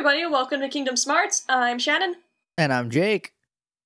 [0.00, 1.44] everybody, welcome to Kingdom Smarts.
[1.46, 2.14] I'm Shannon.
[2.56, 3.34] And I'm Jake.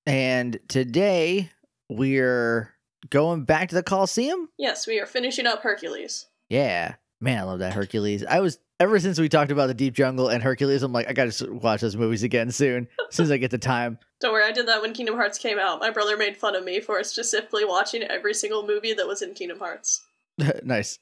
[0.06, 1.50] And today
[1.88, 2.72] we're
[3.10, 4.48] going back to the Coliseum.
[4.56, 6.26] Yes, we are finishing up Hercules.
[6.48, 6.94] Yeah.
[7.20, 8.24] Man, I love that Hercules.
[8.24, 11.14] I was ever since we talked about the Deep Jungle and Hercules, I'm like, I
[11.14, 12.86] gotta watch those movies again soon.
[13.08, 13.98] As soon as I get the time.
[14.20, 15.80] Don't worry, I did that when Kingdom Hearts came out.
[15.80, 19.34] My brother made fun of me for specifically watching every single movie that was in
[19.34, 20.04] Kingdom Hearts.
[20.62, 21.00] nice.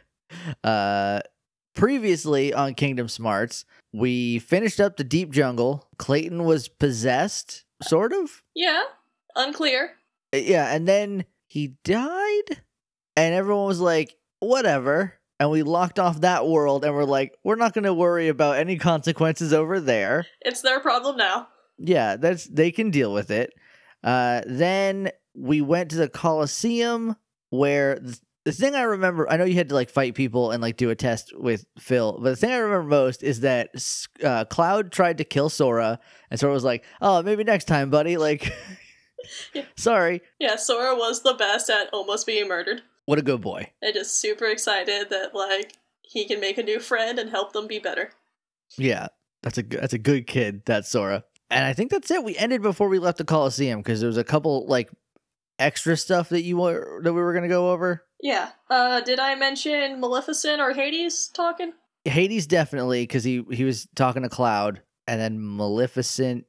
[0.64, 1.20] uh
[1.76, 3.64] previously on Kingdom Smarts,
[3.96, 5.88] we finished up the Deep Jungle.
[5.98, 8.42] Clayton was possessed, sort of.
[8.54, 8.82] Yeah,
[9.34, 9.92] unclear.
[10.34, 12.62] Uh, Yeah, and then he died,
[13.16, 15.14] and everyone was like, whatever.
[15.38, 18.56] And we locked off that world, and we're like, we're not going to worry about
[18.56, 20.26] any consequences over there.
[20.40, 21.48] It's their problem now.
[21.78, 23.52] Yeah, that's they can deal with it.
[24.02, 27.16] Uh, then we went to the Coliseum,
[27.50, 28.00] where
[28.46, 30.88] the thing I remember, I know you had to like fight people and like do
[30.90, 33.70] a test with Phil, but the thing I remember most is that
[34.22, 35.98] uh, Cloud tried to kill Sora,
[36.30, 38.52] and Sora was like, "Oh, maybe next time, buddy." Like,
[39.52, 39.64] Yeah.
[39.76, 40.22] sorry.
[40.38, 42.82] Yeah, Sora was the best at almost being murdered.
[43.06, 43.72] What a good boy.
[43.82, 47.66] And just super excited that, like, he can make a new friend and help them
[47.66, 48.12] be better.
[48.78, 49.08] Yeah,
[49.42, 50.62] that's a that's a good kid.
[50.66, 51.24] That's Sora.
[51.50, 52.22] And I think that's it.
[52.22, 54.88] We ended before we left the Coliseum because there was a couple like
[55.58, 58.04] extra stuff that you were that we were gonna go over.
[58.20, 58.50] Yeah.
[58.70, 61.72] Uh, did I mention Maleficent or Hades talking?
[62.04, 66.46] Hades definitely because he he was talking to Cloud, and then Maleficent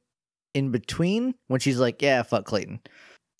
[0.54, 2.80] in between when she's like, "Yeah, fuck Clayton."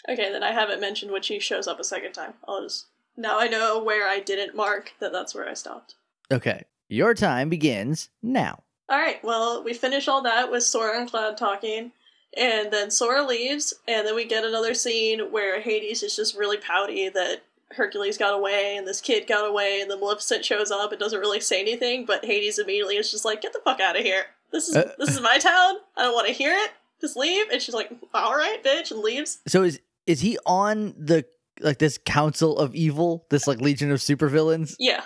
[0.08, 2.34] Okay, then I haven't mentioned when she shows up a second time.
[2.46, 2.86] I'll just.
[3.16, 5.94] Now I know where I didn't mark that that's where I stopped.
[6.30, 8.62] Okay, your time begins now.
[8.90, 11.92] Alright, well, we finish all that with Sora and Cloud talking,
[12.36, 16.56] and then Sora leaves, and then we get another scene where Hades is just really
[16.56, 17.42] pouty that
[17.72, 21.20] Hercules got away and this kid got away, and then Maleficent shows up and doesn't
[21.20, 24.26] really say anything, but Hades immediately is just like, "Get the fuck out of here!
[24.52, 24.92] This is Uh.
[24.98, 25.76] this is my town.
[25.96, 26.70] I don't want to hear it.
[27.00, 29.38] Just leave." And she's like, "All right, bitch," and leaves.
[29.46, 31.24] So is is he on the
[31.60, 34.74] like this council of evil, this like legion of supervillains?
[34.78, 35.02] Yeah,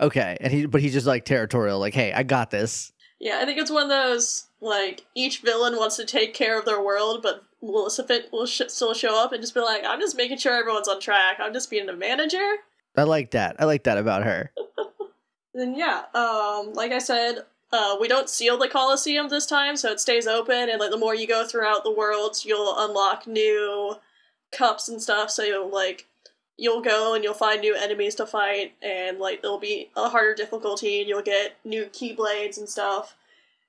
[0.00, 3.38] Okay, and he but he's just like territorial, like, "Hey, I got this." yeah.
[3.40, 6.82] I think it's one of those like each villain wants to take care of their
[6.82, 10.38] world, but Maleficent will sh- still show up and just be like, "I'm just making
[10.38, 11.38] sure everyone's on track.
[11.40, 12.56] I'm just being a manager."
[12.96, 13.56] I like that.
[13.58, 14.52] I like that about her.
[15.56, 17.38] Then yeah, um, like I said,
[17.72, 20.68] uh, we don't seal the Colosseum this time, so it stays open.
[20.68, 23.94] And like the more you go throughout the worlds, you'll unlock new
[24.52, 25.30] cups and stuff.
[25.30, 26.06] So you'll like
[26.58, 30.34] you'll go and you'll find new enemies to fight, and like there'll be a harder
[30.34, 33.16] difficulty, and you'll get new keyblades and stuff.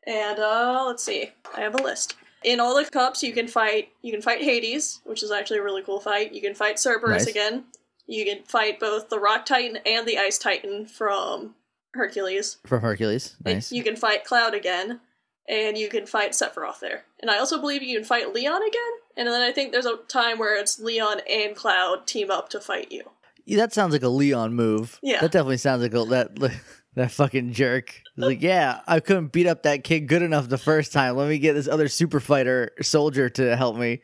[0.06, 2.16] And uh, let's see, I have a list.
[2.44, 3.90] In all the cups, you can fight.
[4.02, 6.34] You can fight Hades, which is actually a really cool fight.
[6.34, 7.28] You can fight Cerberus Nice.
[7.28, 7.66] again.
[8.06, 11.56] You can fight both the Rock Titan and the Ice Titan from
[11.94, 12.58] Hercules.
[12.66, 13.36] From Hercules.
[13.46, 13.72] And Nice.
[13.72, 15.02] You can fight Cloud again,
[15.50, 17.04] and you can fight Sephiroth there.
[17.22, 18.92] And I also believe you can fight Leon again.
[19.18, 22.60] And then I think there's a time where it's Leon and Cloud team up to
[22.60, 23.04] fight you.
[23.46, 25.00] Yeah, that sounds like a Leon move.
[25.02, 25.22] Yeah.
[25.22, 26.36] That definitely sounds like a, that
[26.96, 28.02] that fucking jerk.
[28.18, 31.16] Like, yeah, I couldn't beat up that kid good enough the first time.
[31.16, 34.02] Let me get this other super fighter soldier to help me.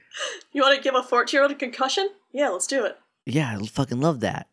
[0.52, 2.10] You want to give a 14 year old a concussion?
[2.32, 2.98] Yeah, let's do it.
[3.26, 4.48] Yeah, I fucking love that.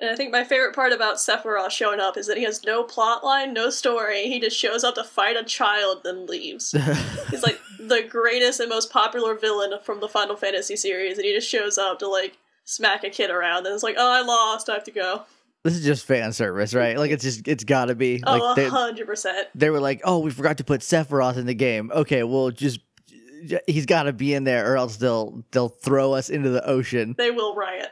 [0.00, 2.84] And I think my favorite part about Sephiroth showing up is that he has no
[2.84, 4.28] plot line, no story.
[4.28, 6.70] He just shows up to fight a child, then leaves.
[7.30, 11.34] He's like the greatest and most popular villain from the Final Fantasy series, and he
[11.34, 14.68] just shows up to like smack a kid around, and it's like, oh, I lost,
[14.70, 15.22] I have to go.
[15.64, 16.96] This is just fan service, right?
[16.98, 18.22] Like it's just it's got to be.
[18.26, 19.48] Oh, Like they, hundred percent.
[19.54, 22.80] they were like, "Oh, we forgot to put Sephiroth in the game." Okay, well, just
[23.66, 27.14] he's got to be in there, or else they'll they'll throw us into the ocean.
[27.18, 27.90] They will riot.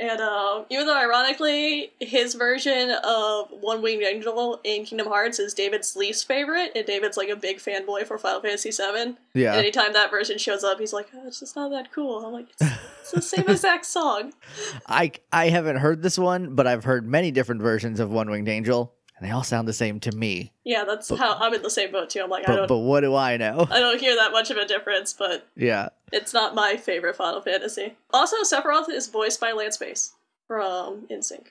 [0.00, 5.54] And um, even though ironically, his version of One Winged Angel in Kingdom Hearts is
[5.54, 9.00] David's least favorite, and David's like a big fanboy for Final Fantasy VII.
[9.00, 12.24] And Yeah, anytime that version shows up, he's like, oh, "It's just not that cool."
[12.24, 14.32] I'm like, "It's, it's the same exact song."
[14.86, 18.48] I I haven't heard this one, but I've heard many different versions of One Winged
[18.48, 20.52] Angel, and they all sound the same to me.
[20.64, 22.20] Yeah, that's how I'm in the same boat too.
[22.22, 23.66] I'm like, I But don't, but what do I know?
[23.70, 25.88] I don't hear that much of a difference, but Yeah.
[26.12, 27.96] it's not my favorite Final Fantasy.
[28.12, 30.12] Also, Sephiroth is voiced by Lance Bass
[30.46, 31.46] from NSYNC.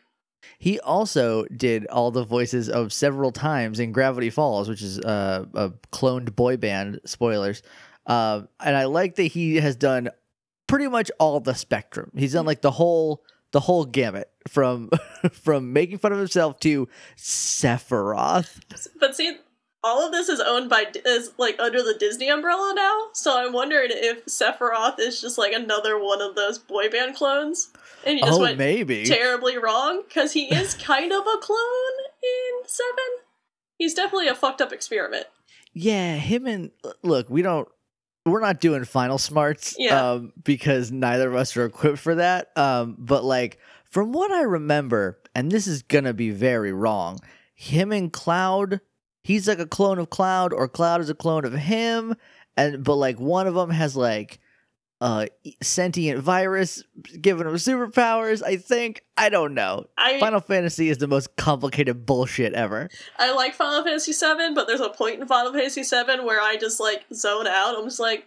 [0.59, 5.45] He also did all the voices of Sev'ral Timez in Gravity Falls, which is uh,
[5.53, 7.01] a cloned boy band.
[7.05, 7.61] Spoilers.
[8.05, 10.09] Uh, and I like that he has done
[10.67, 12.11] pretty much all the spectrum.
[12.15, 14.89] He's done like the whole the whole gamut from
[15.31, 18.59] from making fun of himself to Sephiroth.
[18.99, 19.37] But see,
[19.83, 23.07] all of this is owned by is like under the Disney umbrella now.
[23.13, 27.69] So I'm wondering if Sephiroth is just like another one of those boy band clones,
[28.05, 29.05] and he just Oh, went maybe.
[29.05, 33.23] terribly wrong because he is kind of a clone in Seven.
[33.77, 35.27] He's definitely a fucked up experiment.
[35.73, 36.71] Yeah, him and
[37.03, 37.67] look, we don't
[38.31, 40.11] we're not doing final smarts Yeah.
[40.11, 42.55] um because neither of us are equipped for that.
[42.57, 43.59] Um but like
[43.89, 47.19] from what I remember, and this is going to be very wrong,
[47.55, 48.81] him and Cloud,
[49.23, 52.15] he's like a clone of Cloud or Cloud is a clone of him
[52.57, 54.39] and but like one of them has like
[54.99, 55.27] uh
[55.61, 56.83] sentient virus
[57.21, 59.03] giving him superpowers, I think.
[59.15, 59.85] I don't know.
[59.97, 62.89] I Final Fantasy is the most complicated bullshit ever.
[63.17, 66.57] I like Final Fantasy VII, but there's a point in Final Fantasy VII where I
[66.59, 67.77] just like zone out.
[67.77, 68.25] I'm just like,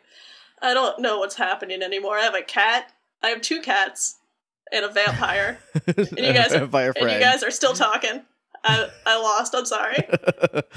[0.62, 2.16] I don't know what's happening anymore.
[2.18, 2.92] I have a cat.
[3.22, 4.16] I have two cats
[4.72, 8.22] and a vampire, and you guys- Vampire and you guys are still talking.
[8.62, 9.54] I I lost.
[9.54, 9.96] I'm sorry.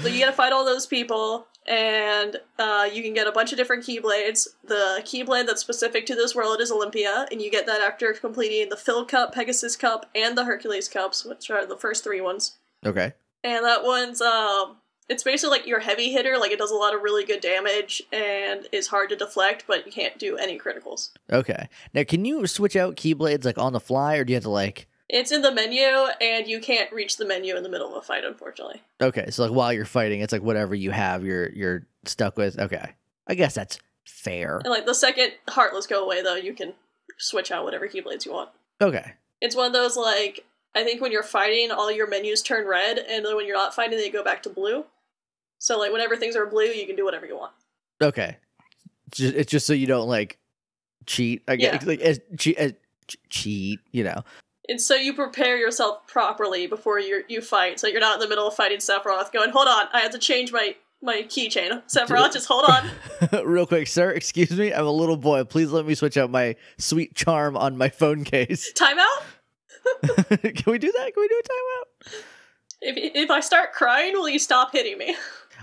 [0.00, 3.58] So you gotta fight all those people, and uh, you can get a bunch of
[3.58, 4.46] different keyblades.
[4.64, 8.68] The keyblade that's specific to this world is Olympia, and you get that after completing
[8.68, 12.58] the Phil Cup, Pegasus Cup, and the Hercules Cups, which are the first three ones.
[12.84, 13.12] okay.
[13.42, 14.76] And that one's um
[15.08, 18.02] it's basically like your heavy hitter, like it does a lot of really good damage
[18.12, 21.10] and is hard to deflect, but you can't do any criticals.
[21.30, 21.68] Okay.
[21.92, 24.50] Now, can you switch out keyblades like on the fly, or do you have to
[24.50, 24.88] like?
[25.14, 25.80] It's in the menu
[26.20, 28.82] and you can't reach the menu in the middle of a fight, unfortunately.
[29.00, 32.58] Okay, so like while you're fighting, it's like whatever you have, you're you're stuck with.
[32.58, 32.84] Okay,
[33.28, 34.58] I guess that's fair.
[34.64, 36.74] And like the second Heartless go away though, you can
[37.18, 38.50] switch out whatever keyblades you want.
[38.82, 40.44] Okay, It's one of those like
[40.74, 43.72] I think when you're fighting, all your menus turn red, and then when you're not
[43.72, 44.84] fighting, they go back to blue.
[45.60, 47.52] So like whenever things are blue, you can do whatever you want.
[48.02, 48.36] okay.
[49.06, 50.38] It's just, it's just so you don't like
[51.06, 51.42] cheat.
[51.46, 51.88] I guess Yeah.
[51.88, 52.20] like as,
[52.58, 52.72] as,
[53.28, 53.78] cheat.
[53.92, 54.24] You know.
[54.68, 57.78] And so you prepare yourself properly before you you fight.
[57.80, 60.18] So you're not in the middle of fighting Sephiroth going, hold on, I have to
[60.18, 61.82] change my my keychain.
[61.86, 63.44] Sephiroth, just hold on.
[63.46, 64.10] Real quick, sir.
[64.10, 64.72] Excuse me.
[64.72, 65.44] I'm a little boy.
[65.44, 68.72] Please let me switch out my sweet charm on my phone case.
[68.76, 69.22] Timeout.
[70.40, 71.12] Can we do that?
[71.12, 72.14] Can we do a timeout?
[72.80, 75.14] If if I start crying, will you stop hitting me?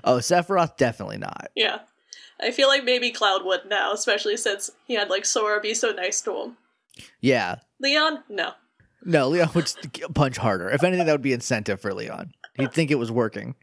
[0.03, 1.50] Oh, Sephiroth, definitely not.
[1.56, 1.80] yeah,
[2.39, 5.92] I feel like maybe Cloud would now, especially since he had like Sora be so
[5.92, 6.57] nice to him.
[7.19, 7.57] Yeah.
[7.80, 8.51] Leon, no.
[9.03, 9.74] No, Leon would
[10.13, 10.69] punch harder.
[10.69, 12.33] If anything, that would be incentive for Leon.
[12.56, 13.56] He'd think it was working.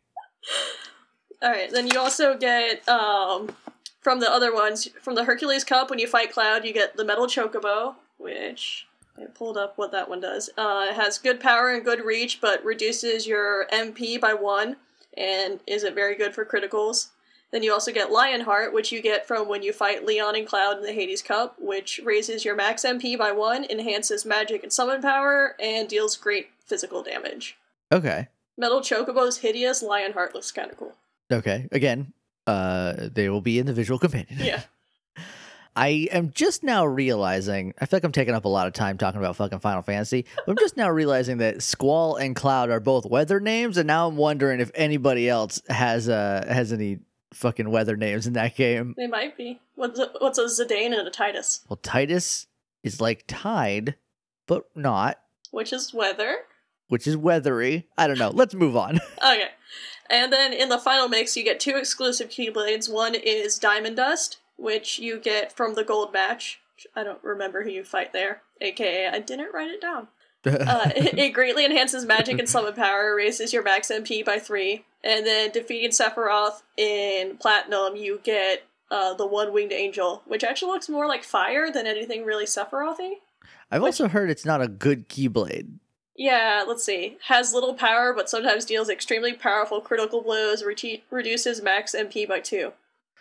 [1.43, 3.55] All right, then you also get um
[4.01, 7.05] from the other ones from the Hercules Cup when you fight Cloud, you get the
[7.05, 8.87] Metal Chocobo, which
[9.19, 10.51] I pulled up what that one does.
[10.57, 14.77] Uh, it has good power and good reach, but reduces your MP by one,
[15.17, 17.09] and isn't very good for criticals.
[17.51, 20.77] Then you also get Lionheart, which you get from when you fight Leon and Cloud
[20.77, 25.01] in the Hades Cup, which raises your max MP by one, enhances magic and summon
[25.01, 27.57] power, and deals great physical damage.
[27.91, 28.29] Okay.
[28.59, 29.83] Metal Chocobo's hideous.
[29.83, 30.93] Lionheart looks kind of cool.
[31.33, 31.69] Okay.
[31.73, 32.13] Again,
[32.47, 34.39] uh, they will be in the visual companion.
[34.39, 34.63] Yeah.
[35.77, 37.73] I am just now realizing.
[37.81, 40.27] I feel like I'm taking up a lot of time talking about fucking Final Fantasy.
[40.35, 44.09] But I'm just now realizing that Squall and Cloud are both weather names, and now
[44.09, 46.99] I'm wondering if anybody else has uh has any
[47.33, 48.95] fucking weather names in that game.
[48.97, 49.61] They might be.
[49.75, 51.61] What's a, what's a Zidane and a Tidus?
[51.69, 52.47] Well, Tidus
[52.83, 53.97] is like tide,
[54.47, 55.19] but not,
[55.51, 56.39] Which is weather.
[56.89, 57.87] which is weathery.
[57.99, 58.31] I don't know.
[58.31, 59.01] Let's move on.
[59.19, 59.49] Okay.
[60.11, 62.91] And then in the final mix, you get two exclusive Keyblades.
[62.91, 66.61] One is Diamond Dust, which you get from the gold match.
[66.97, 70.09] I don't remember who you fight there, aka I didn't write it down.
[70.47, 75.27] Uh, it, greatly enhances magic and summon power, raises your max MP by three, and
[75.27, 80.89] then defeating Sephiroth in Platinum, you get uh, the One Winged Angel, which actually looks
[80.89, 83.17] more like fire than anything really Sephiroth-y.
[83.71, 85.79] I've also heard it's not a good Keyblade.
[86.17, 87.19] Yeah, let's see.
[87.27, 92.41] Has little power, but sometimes deals extremely powerful critical blows, re- reduces max MP by
[92.41, 92.73] two.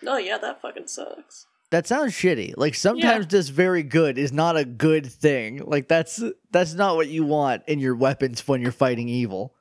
[0.05, 1.45] Oh yeah, that fucking sucks.
[1.69, 2.53] That sounds shitty.
[2.55, 5.61] Like sometimes just very good is not a good thing.
[5.65, 9.53] Like that's that's not what you want in your weapons when you're fighting evil.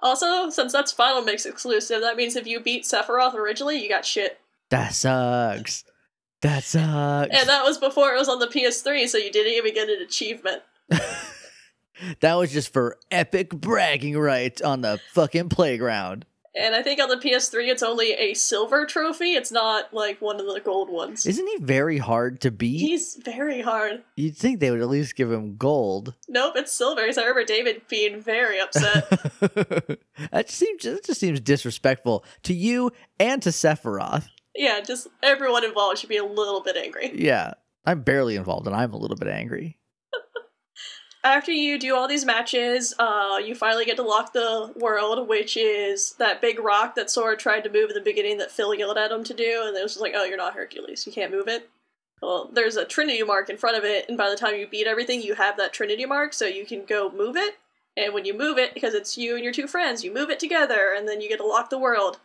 [0.00, 4.04] Also, since that's Final Mix exclusive, that means if you beat Sephiroth originally, you got
[4.04, 4.38] shit.
[4.68, 5.84] That sucks.
[6.42, 7.34] That sucks.
[7.34, 10.02] And that was before it was on the PS3, so you didn't even get an
[10.02, 10.62] achievement.
[12.20, 16.26] that was just for epic bragging rights on the fucking playground.
[16.56, 19.34] And I think on the PS3, it's only a silver trophy.
[19.34, 21.26] It's not like one of the gold ones.
[21.26, 22.78] Isn't he very hard to beat?
[22.78, 24.02] He's very hard.
[24.16, 26.14] You'd think they would at least give him gold.
[26.28, 27.12] Nope, it's silver.
[27.12, 29.08] So I remember David being very upset.
[30.30, 34.26] that seems that just seems disrespectful to you and to Sephiroth.
[34.54, 37.12] yeah, just everyone involved should be a little bit angry.
[37.14, 37.52] Yeah,
[37.84, 39.78] I'm barely involved, and I'm a little bit angry.
[41.26, 45.56] After you do all these matches, uh, you finally get to lock the world, which
[45.56, 48.96] is that big rock that Sora tried to move in the beginning that Phil yelled
[48.96, 51.32] at him to do, and it was just like, oh, you're not Hercules, you can't
[51.32, 51.68] move it.
[52.22, 54.86] Well, there's a Trinity mark in front of it, and by the time you beat
[54.86, 57.56] everything, you have that Trinity mark, so you can go move it.
[57.96, 60.38] And when you move it, because it's you and your two friends, you move it
[60.38, 62.18] together, and then you get to lock the world.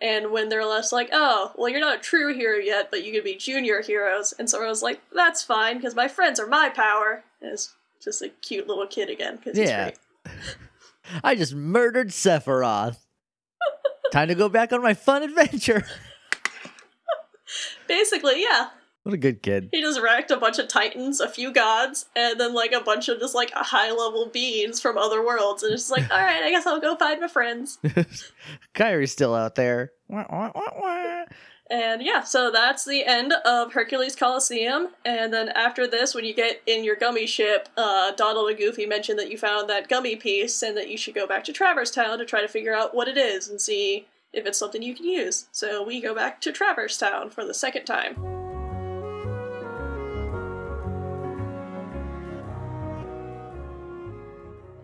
[0.00, 3.12] And when they're less like, oh, well, you're not a true hero yet, but you
[3.12, 4.34] could be junior heroes.
[4.36, 7.22] And Sora was like, that's fine, because my friends are my power.
[7.40, 9.90] And it's just a cute little kid again, because Yeah.
[10.24, 10.34] great.
[11.24, 12.98] I just murdered Sephiroth.
[14.12, 15.84] Time to go back on my fun adventure.
[17.88, 18.68] Basically, yeah.
[19.02, 19.68] What a good kid.
[19.72, 23.08] He just wrecked a bunch of titans, a few gods, and then like a bunch
[23.08, 25.64] of just like high level beings from other worlds.
[25.64, 27.78] And it's just like, all right, I guess I'll go find my friends.
[28.74, 29.90] Kairi's still out there.
[30.08, 31.24] Wah, wah, wah, wah.
[31.72, 34.88] And yeah, so that's the end of Hercules Coliseum.
[35.06, 38.84] And then after this, when you get in your gummy ship, uh, Donald and Goofy
[38.84, 41.90] mentioned that you found that gummy piece and that you should go back to Traverse
[41.90, 44.94] Town to try to figure out what it is and see if it's something you
[44.94, 45.46] can use.
[45.50, 48.22] So we go back to Traverse Town for the second time.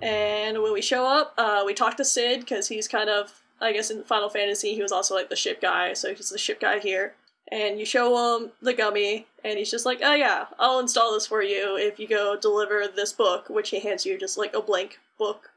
[0.00, 3.72] And when we show up, uh, we talk to Cid because he's kind of, I
[3.72, 6.60] guess, in Final Fantasy, he was also like the ship guy, so he's the ship
[6.60, 7.14] guy here.
[7.50, 11.26] And you show him the gummy, and he's just like, "Oh yeah, I'll install this
[11.26, 14.60] for you if you go deliver this book," which he hands you just like a
[14.60, 15.50] blank book.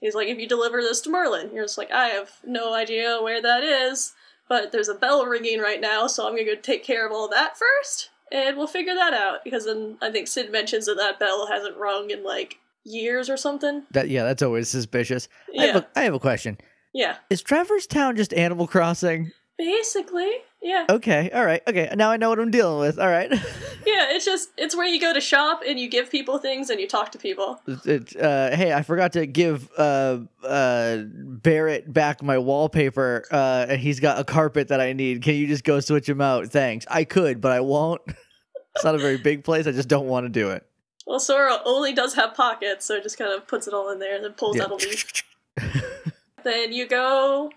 [0.00, 3.22] He's like, "If you deliver this to Merlin," you're just like, "I have no idea
[3.22, 4.12] where that is,
[4.48, 7.28] but there's a bell ringing right now, so I'm gonna go take care of all
[7.28, 11.18] that first, and we'll figure that out." Because then I think Cid mentions that that
[11.18, 13.84] bell hasn't rung in like years or something.
[13.92, 15.26] That yeah, that's always suspicious.
[15.58, 16.58] I, have Yeah, a, I have a question.
[16.92, 17.16] Yeah.
[17.30, 19.32] Is Traverse Town just Animal Crossing?
[19.58, 20.30] Basically,
[20.62, 20.86] yeah.
[20.88, 21.92] Okay, all right, okay.
[21.94, 22.98] Now I know what I'm dealing with.
[22.98, 23.32] All right.
[23.86, 26.78] Yeah, it's just it's where you go to shop and you give people things and
[26.78, 27.62] you talk to people.
[27.66, 33.80] It- uh, hey, I forgot to give uh, uh, Barrett back my wallpaper, uh, and
[33.80, 35.22] he's got a carpet that I need.
[35.22, 36.48] Can you just go switch him out?
[36.48, 36.84] Thanks.
[36.90, 38.02] I could, but I won't.
[38.74, 39.66] it's not a very big place.
[39.66, 40.64] I just don't want to do it.
[41.06, 43.98] Well, Sora only does have pockets, so it just kind of puts it all in
[43.98, 44.64] there and then pulls Yeah.
[44.64, 45.22] out a leaf.
[46.44, 47.50] Then you go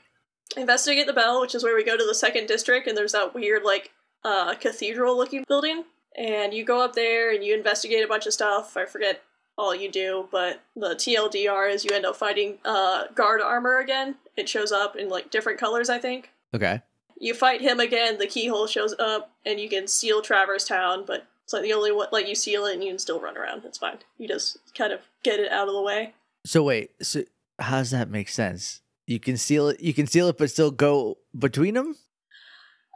[0.57, 3.33] investigate the bell, which is where we go to the second district, and there's that
[3.33, 3.91] weird like
[4.23, 5.83] uh, cathedral looking building.
[6.17, 8.77] And you go up there and you investigate a bunch of stuff.
[8.77, 9.23] I forget
[9.57, 14.15] all you do, but the TLDR is you end up fighting uh, guard armor again.
[14.35, 16.31] It shows up in like different colors, I think.
[16.53, 16.81] okay.
[17.19, 21.25] You fight him again, the keyhole shows up, and you can seal Traverse Town, but
[21.45, 23.63] it's like the only one, like you seal it and you can still run around.
[23.63, 23.99] It's fine.
[24.17, 26.13] You just kind of get it out of the way.
[26.45, 26.91] So wait.
[27.01, 27.23] So
[27.59, 28.81] how does that make sense?
[29.05, 29.81] You can seal it.
[29.81, 31.95] You can seal it, but still go between them.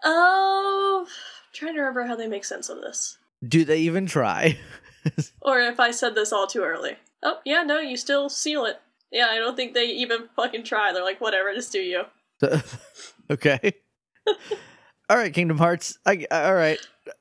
[0.04, 1.14] Oh, I'm
[1.54, 3.18] trying to remember how they make sense of this.
[3.46, 4.58] Do they even try?
[5.42, 6.98] Or if I said this all too early.
[7.24, 8.82] Oh, yeah, no, you still seal it.
[9.12, 10.92] Yeah, I don't think they even fucking try.
[10.92, 12.04] They're like, whatever, just do you.
[13.30, 13.72] okay.
[15.10, 15.98] all right, Kingdom Hearts.
[16.06, 16.80] I, all right.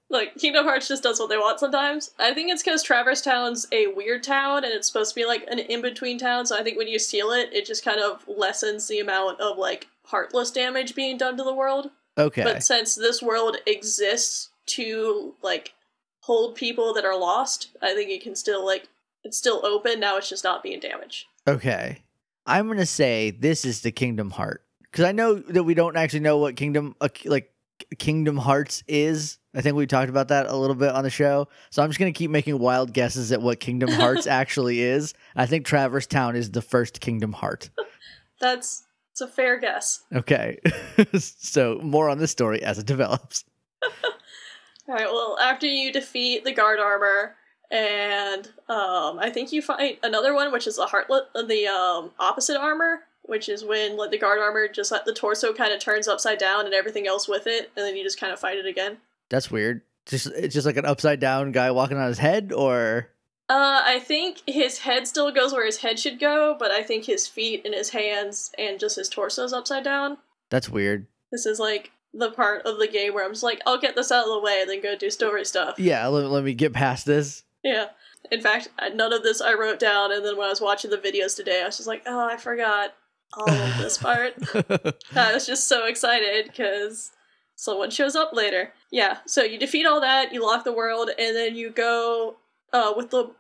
[0.08, 2.10] Like, Kingdom Hearts just does what they want sometimes.
[2.18, 5.44] I think it's because Traverse Town's a weird town and it's supposed to be like
[5.50, 8.24] an in between town, so I think when you steal it, it just kind of
[8.26, 11.90] lessens the amount of like heartless damage being done to the world.
[12.18, 12.44] Okay.
[12.44, 15.74] But since this world exists to like
[16.20, 18.88] hold people that are lost, I think it can still like
[19.24, 20.00] it's still open.
[20.00, 21.26] Now it's just not being damaged.
[21.46, 22.02] Okay.
[22.46, 24.62] I'm going to say this is the Kingdom Heart.
[24.82, 27.52] Because I know that we don't actually know what Kingdom, uh, like,
[27.98, 29.38] Kingdom Hearts is.
[29.54, 31.48] I think we talked about that a little bit on the show.
[31.70, 35.14] So I'm just going to keep making wild guesses at what Kingdom Hearts actually is.
[35.34, 37.70] I think Traverse Town is the first Kingdom Heart.
[38.40, 40.02] That's it's a fair guess.
[40.14, 40.58] Okay.
[41.18, 43.44] so more on this story as it develops.
[43.82, 45.06] All right.
[45.06, 47.34] Well, after you defeat the guard armor,
[47.70, 52.58] and um, I think you fight another one, which is the heartlet, the um, opposite
[52.58, 56.08] armor, which is when like the guard armor just like the torso kind of turns
[56.08, 58.66] upside down and everything else with it, and then you just kind of fight it
[58.66, 58.98] again.
[59.28, 59.82] That's weird.
[60.06, 63.08] Just It's just like an upside down guy walking on his head, or.
[63.48, 67.04] Uh, I think his head still goes where his head should go, but I think
[67.04, 70.18] his feet and his hands and just his torso is upside down.
[70.50, 71.06] That's weird.
[71.30, 74.10] This is like the part of the game where I'm just like, I'll get this
[74.10, 75.78] out of the way and then go do story stuff.
[75.78, 77.44] Yeah, let, let me get past this.
[77.62, 77.86] Yeah.
[78.32, 80.98] In fact, none of this I wrote down, and then when I was watching the
[80.98, 82.94] videos today, I was just like, oh, I forgot
[83.34, 84.34] all of this part.
[85.14, 87.10] I was just so excited because
[87.54, 88.72] someone shows up later.
[88.90, 92.36] Yeah, so you defeat all that, you lock the world, and then you go
[92.72, 93.32] uh, with the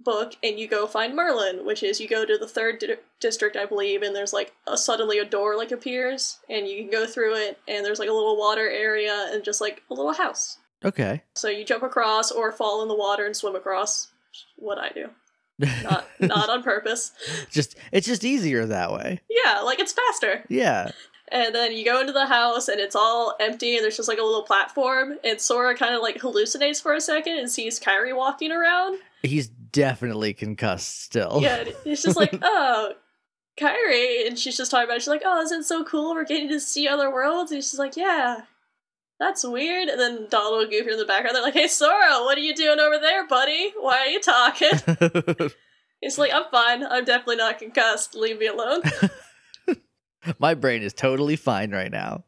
[0.00, 3.56] book and you go find Merlin, which is you go to the third di- district,
[3.56, 7.06] I believe, and there's like a, suddenly a door like appears, and you can go
[7.06, 10.58] through it, and there's like a little water area and just like a little house.
[10.84, 11.22] okay.
[11.34, 14.12] So you jump across or fall in the water and swim across.
[14.56, 15.08] What I do,
[15.58, 17.12] not not on purpose.
[17.50, 19.20] just it's just easier that way.
[19.28, 20.44] Yeah, like it's faster.
[20.48, 20.90] Yeah.
[21.32, 24.18] And then you go into the house and it's all empty and there's just like
[24.18, 28.16] a little platform and Sora kind of like hallucinates for a second and sees Kairi
[28.16, 29.00] walking around.
[29.22, 31.40] He's definitely concussed still.
[31.42, 32.92] Yeah, it's just like, oh,
[33.58, 34.98] Kairi, and she's just talking about.
[34.98, 35.00] It.
[35.00, 36.14] She's like, "Oh, isn't it so cool?
[36.14, 38.42] We're getting to see other worlds." And she's like, "Yeah,
[39.18, 41.36] that's weird." And then Donald and Goofy in the background.
[41.36, 43.72] They're like, "Hey, Sora, what are you doing over there, buddy?
[43.78, 45.50] Why are you talking?"
[46.00, 46.84] He's like, "I'm fine.
[46.84, 48.14] I'm definitely not concussed.
[48.14, 48.82] Leave me alone."
[50.38, 52.24] My brain is totally fine right now.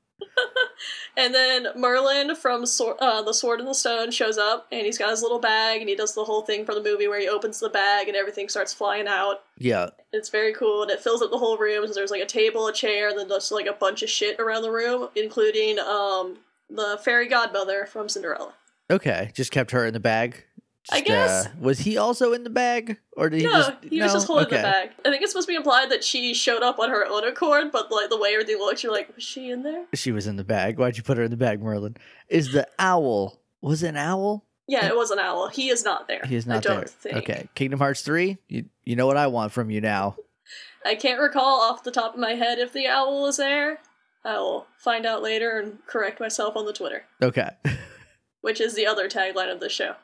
[1.16, 4.98] And then Merlin from Sword, uh, the Sword and the Stone shows up, and he's
[4.98, 7.28] got his little bag, and he does the whole thing for the movie where he
[7.28, 9.42] opens the bag and everything starts flying out.
[9.58, 9.88] Yeah.
[10.12, 11.84] It's very cool, and it fills up the whole room.
[11.88, 14.38] So there's like a table, a chair, and then just like a bunch of shit
[14.38, 16.38] around the room, including um
[16.70, 18.54] the fairy godmother from Cinderella.
[18.90, 19.30] Okay.
[19.34, 20.44] Just kept her in the bag.
[20.90, 21.46] I guess.
[21.46, 23.72] Uh, was he also in the bag, or did he no, just?
[23.82, 24.16] he was no?
[24.16, 24.56] just holding okay.
[24.56, 24.90] the bag.
[25.04, 27.70] I think it's supposed to be implied that she showed up on her own accord,
[27.72, 29.84] but like the way everything looks, you're like, was she in there?
[29.92, 30.78] She was in the bag.
[30.78, 31.96] Why'd you put her in the bag, Merlin?
[32.30, 33.38] Is the owl?
[33.60, 34.46] Was it an owl?
[34.66, 35.48] Yeah, it was an owl.
[35.48, 36.22] He is not there.
[36.24, 36.84] He is not there.
[36.84, 37.16] Think.
[37.16, 37.48] Okay.
[37.54, 38.38] Kingdom Hearts three.
[38.48, 40.16] You you know what I want from you now.
[40.84, 43.80] I can't recall off the top of my head if the owl was there.
[44.28, 47.50] I will find out later and correct myself on the Twitter, Okay.
[48.40, 49.94] which is the other tagline of the show.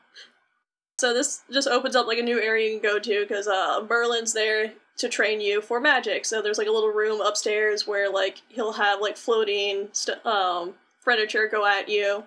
[0.97, 3.85] So this just opens up like a new area you can go to because uh,
[3.89, 6.23] Merlin's there to train you for magic.
[6.25, 10.75] So there's like a little room upstairs where like he'll have like floating st- um,
[11.01, 12.23] furniture go at you,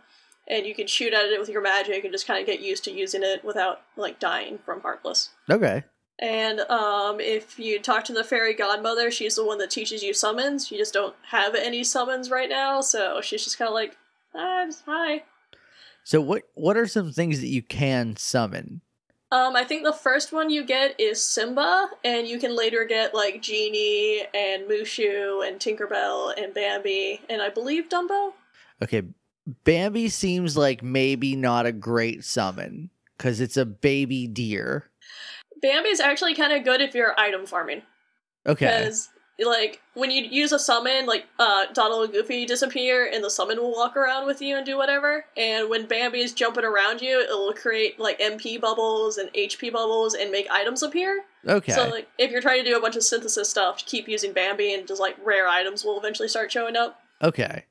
[0.47, 2.85] and you can shoot at it with your magic and just kind of get used
[2.85, 5.31] to using it without like dying from Heartless.
[5.51, 5.85] okay.
[6.21, 10.13] And um, if you talk to the fairy godmother, she's the one that teaches you
[10.13, 10.71] summons.
[10.71, 13.97] You just don't have any summons right now, so she's just kind of like,
[14.35, 15.23] ah, hi.
[16.03, 18.81] So what what are some things that you can summon?
[19.31, 23.15] Um, I think the first one you get is Simba, and you can later get
[23.15, 28.33] like Genie and Mushu and Tinkerbell and Bambi, and I believe Dumbo.
[28.83, 29.03] Okay,
[29.65, 34.91] Bambi seems like maybe not a great summon because it's a baby deer.
[35.61, 37.83] Bambi's actually kind of good if you're item farming.
[38.47, 38.67] Okay.
[38.67, 39.09] Because
[39.41, 43.59] like when you use a summon, like uh, Donald and Goofy disappear, and the summon
[43.59, 45.25] will walk around with you and do whatever.
[45.37, 49.73] And when Bambi is jumping around you, it will create like MP bubbles and HP
[49.73, 51.23] bubbles and make items appear.
[51.47, 51.73] Okay.
[51.73, 54.75] So like if you're trying to do a bunch of synthesis stuff, keep using Bambi,
[54.75, 56.99] and just like rare items will eventually start showing up.
[57.23, 57.65] okay.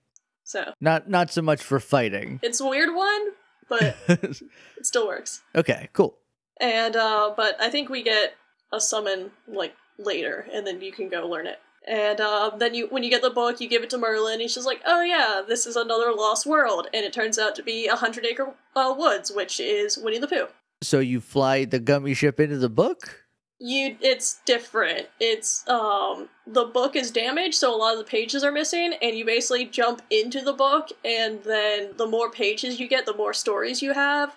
[0.46, 2.40] So Not not so much for fighting.
[2.42, 3.22] it's a weird one,
[3.68, 4.40] but it
[4.84, 5.42] still works.
[5.54, 5.90] okay.
[5.92, 6.18] Cool.
[6.60, 8.36] And uh, but I think we get
[8.72, 11.60] a summon like later, and then you can go learn it.
[11.88, 14.40] And uh, then you, when you get the book, you give it to Merlin.
[14.40, 17.64] He's just like, "Oh yeah, this is another lost world," and it turns out to
[17.64, 20.48] be a hundred acre uh, woods, which is Winnie the Pooh.
[20.84, 23.24] So you fly the gummy ship into the book?
[23.60, 25.08] You, it's different.
[25.20, 29.18] It's um, the book is damaged, so a lot of the pages are missing, and
[29.18, 33.34] you basically jump into the book, and then the more pages you get, the more
[33.34, 34.36] stories you have.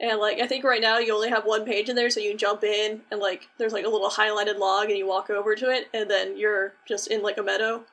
[0.00, 2.36] And like I think right now you only have one page in there, so you
[2.36, 5.70] jump in and like there's like a little highlighted log, and you walk over to
[5.70, 7.84] it, and then you're just in like a meadow.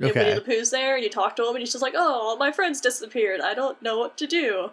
[0.00, 0.34] And Winnie Okay.
[0.34, 2.50] the Pooh's there, and you talk to him, and he's just like, "Oh, all my
[2.50, 3.40] friends disappeared.
[3.40, 4.70] I don't know what to do.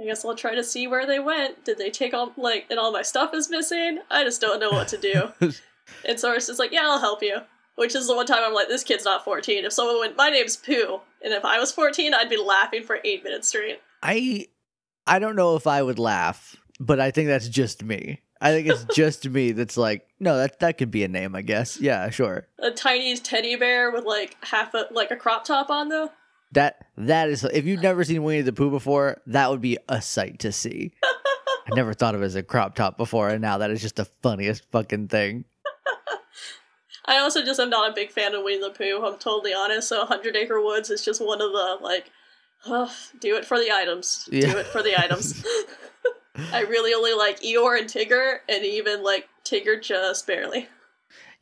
[0.00, 1.64] I guess I'll try to see where they went.
[1.64, 3.98] Did they take all like and all my stuff is missing?
[4.10, 5.32] I just don't know what to do."
[6.08, 7.38] and Sora's just like, "Yeah, I'll help you."
[7.76, 10.30] Which is the one time I'm like, "This kid's not 14." If someone went, "My
[10.30, 13.80] name's Pooh," and if I was 14, I'd be laughing for eight minutes straight.
[14.02, 14.46] I
[15.06, 18.20] I don't know if I would laugh, but I think that's just me.
[18.40, 21.42] I think it's just me that's like, no, that that could be a name, I
[21.42, 21.80] guess.
[21.80, 22.48] Yeah, sure.
[22.58, 26.10] A tiny teddy bear with like half a like a crop top on though.
[26.52, 30.00] That that is if you've never seen Winnie the Pooh before, that would be a
[30.00, 30.92] sight to see.
[31.02, 33.96] I never thought of it as a crop top before, and now that is just
[33.96, 35.46] the funniest fucking thing.
[37.06, 39.02] I also just am not a big fan of Winnie the Pooh.
[39.04, 39.88] I'm totally honest.
[39.88, 42.10] So, Hundred Acre Woods is just one of the like,
[42.66, 44.28] ugh, do it for the items.
[44.30, 44.52] Yeah.
[44.52, 45.44] Do it for the items.
[46.52, 50.68] I really only like Eeyore and Tigger, and even like Tigger just barely.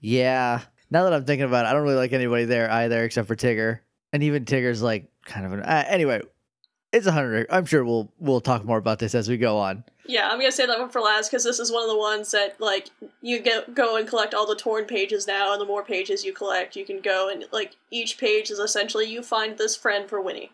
[0.00, 0.61] Yeah.
[0.90, 3.37] Now that I'm thinking about it, I don't really like anybody there either, except for
[3.37, 3.80] Tigger,
[4.12, 5.61] and even Tigger's like kind of an.
[5.61, 6.20] Uh, anyway,
[6.92, 7.46] it's a hundred.
[7.50, 9.85] I'm sure we'll we'll talk more about this as we go on.
[10.04, 12.30] Yeah, I'm gonna say that one for last because this is one of the ones
[12.32, 12.90] that like
[13.22, 16.35] you get go and collect all the torn pages now, and the more pages you
[16.35, 20.20] collect, you can go and like each page is essentially you find this friend for
[20.20, 20.50] Winnie.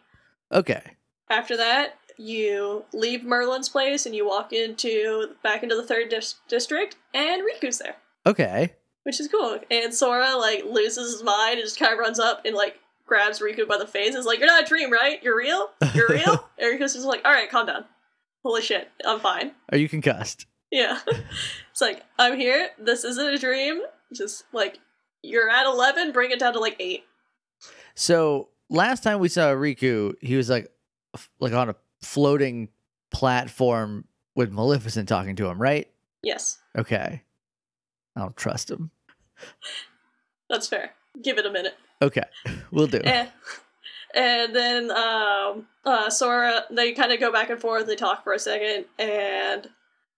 [0.52, 0.82] Okay.
[1.30, 6.36] After that, you leave Merlin's place and you walk into back into the third dis-
[6.48, 8.74] district, and Riku's there, Okay.
[9.04, 9.58] which is cool.
[9.70, 13.40] And Sora like loses his mind and just kind of runs up and like grabs
[13.40, 14.08] Riku by the face.
[14.08, 15.22] and is like, "You're not a dream, right?
[15.22, 15.70] You're real.
[15.94, 17.84] You're real." and Riku's just like, "All right, calm down.
[18.44, 20.46] Holy shit, I'm fine." Are you concussed?
[20.70, 22.70] Yeah, it's like I'm here.
[22.78, 23.80] This isn't a dream.
[24.14, 24.78] Just like
[25.22, 27.04] you're at eleven, bring it down to like eight.
[27.94, 30.70] So last time we saw Riku, he was like,
[31.40, 32.68] like on a floating
[33.10, 34.04] platform
[34.34, 35.88] with Maleficent talking to him, right?
[36.22, 36.58] Yes.
[36.76, 37.22] Okay.
[38.16, 38.90] I don't trust him.
[40.50, 40.92] That's fair.
[41.22, 41.76] Give it a minute.
[42.00, 42.22] Okay,
[42.70, 43.00] we'll do.
[43.02, 43.26] Eh.
[44.14, 47.86] And then um, uh, Sora, they kind of go back and forth.
[47.86, 49.68] They talk for a second, and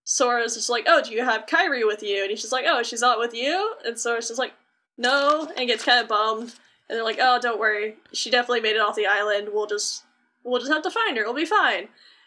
[0.04, 2.82] Sora's just like, "Oh, do you have Kairi with you?" And he's just like, "Oh,
[2.82, 4.52] she's not with you." And Sora's just like,
[4.96, 6.54] "No," and gets kind of bummed.
[6.90, 9.50] And they're like, "Oh, don't worry, she definitely made it off the island.
[9.52, 10.02] We'll just,
[10.42, 11.22] we'll just have to find her.
[11.22, 11.86] We'll be fine."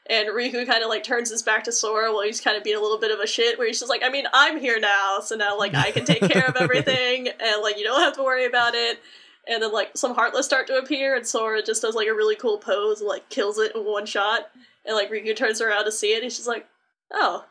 [0.10, 2.78] And Riku kind of like turns his back to Sora while he's kind of being
[2.78, 5.20] a little bit of a shit, where he's just like, "I mean, I'm here now,
[5.22, 8.24] so now like I can take care of everything, and like you don't have to
[8.24, 9.00] worry about it."
[9.48, 12.36] and then like some heartless start to appear and Sora just does like a really
[12.36, 14.50] cool pose and like kills it in one shot
[14.86, 16.66] and like Riku turns around to see it and she's like
[17.12, 17.46] oh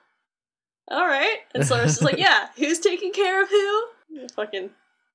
[0.90, 3.84] alright and Sora's just like yeah who's taking care of who
[4.34, 4.70] fucking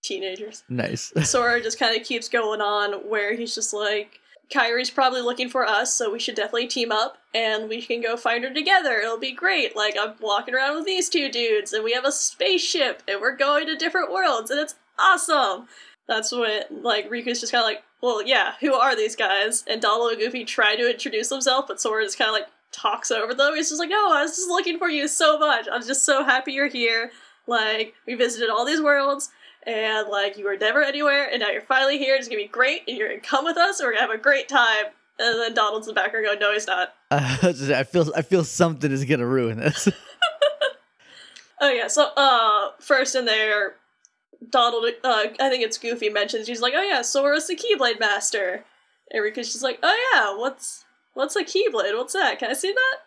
[0.07, 1.11] teenagers Nice.
[1.23, 5.65] Sora just kind of keeps going on where he's just like Kairi's probably looking for
[5.65, 9.19] us so we should definitely team up and we can go find her together it'll
[9.19, 13.03] be great like I'm walking around with these two dudes and we have a spaceship
[13.07, 15.67] and we're going to different worlds and it's awesome
[16.07, 19.63] that's when like Riku's just kind of like, well, yeah, who are these guys?
[19.67, 23.11] And Donald and Goofy try to introduce themselves, but Sora just kind of like talks
[23.11, 23.55] over them.
[23.55, 25.67] He's just like, no, I was just looking for you so much.
[25.71, 27.11] I'm just so happy you're here.
[27.45, 29.29] Like we visited all these worlds.
[29.67, 32.15] And like you were never anywhere, and now you're finally here.
[32.15, 34.21] It's gonna be great, and you're gonna come with us, and we're gonna have a
[34.21, 34.85] great time.
[35.19, 38.43] And then Donald's in the background going, "No, he's not." Uh, I feel I feel
[38.43, 39.87] something is gonna ruin this.
[41.59, 43.75] Oh yeah, so uh, first in there,
[44.51, 48.63] Donald, uh, I think it's Goofy mentions he's like, "Oh yeah, Sora's the Keyblade Master."
[49.11, 51.97] And Riku's just like, "Oh yeah, what's what's a Keyblade?
[51.97, 52.37] What's that?
[52.37, 52.97] Can I see that?"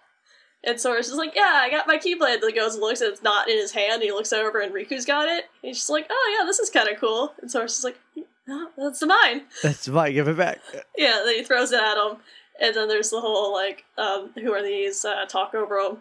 [0.62, 3.11] And Sora's just like, "Yeah, I got my Keyblade." Then he goes and looks, and
[3.12, 3.94] it's not in his hand.
[3.94, 5.44] And he looks over, and Riku's got it.
[5.62, 7.99] And he's just like, "Oh yeah, this is kind of cool." And Sora's just like,
[8.46, 10.12] "No, that's mine." That's mine.
[10.12, 10.61] Give it back.
[10.96, 12.18] Yeah, then he throws it at him,
[12.61, 15.99] and then there's the whole like, um, "Who are these?" Uh, talk over him.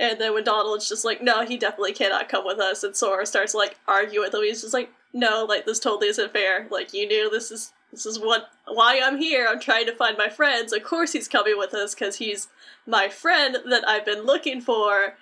[0.00, 3.24] And then when Donald's just like, no, he definitely cannot come with us, and Sora
[3.24, 6.66] starts like arguing with him, he's just like, no, like this totally isn't fair.
[6.70, 9.46] Like you knew this is this is what why I'm here.
[9.48, 10.72] I'm trying to find my friends.
[10.72, 12.48] Of course he's coming with us because he's
[12.86, 15.18] my friend that I've been looking for.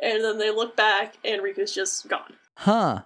[0.00, 2.34] And then they look back, and Riku's just gone.
[2.56, 3.02] Huh.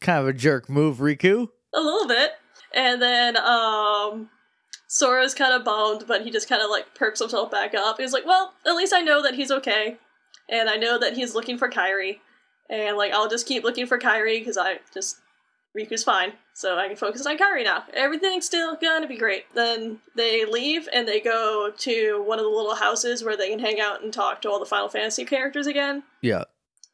[0.00, 1.48] Kind of a jerk move, Riku.
[1.74, 2.32] A little bit.
[2.74, 4.30] And then um
[4.88, 8.00] Sora's kind of bummed, but he just kind of like perks himself back up.
[8.00, 9.98] He's like, "Well, at least I know that he's okay,
[10.48, 12.18] and I know that he's looking for Kairi,
[12.68, 15.18] and like I'll just keep looking for Kairi because I just
[15.78, 17.84] Riku's fine, so I can focus on Kairi now.
[17.94, 22.50] Everything's still gonna be great." Then they leave and they go to one of the
[22.50, 25.66] little houses where they can hang out and talk to all the Final Fantasy characters
[25.68, 26.44] again Yeah.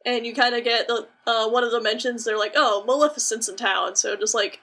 [0.05, 2.25] and you kind of get the uh, one of the mentions.
[2.25, 4.61] They're like, "Oh, Maleficent's in town, so just like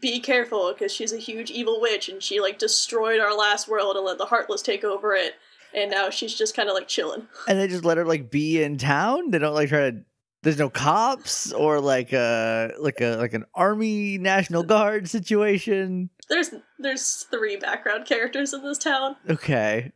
[0.00, 3.96] be careful because she's a huge evil witch, and she like destroyed our last world
[3.96, 5.34] and let the Heartless take over it,
[5.74, 8.62] and now she's just kind of like chilling." And they just let her like be
[8.62, 9.30] in town.
[9.30, 10.04] They don't like try to.
[10.42, 16.10] There's no cops or like a like a like an army national guard situation.
[16.28, 19.16] There's there's three background characters in this town.
[19.28, 19.92] Okay.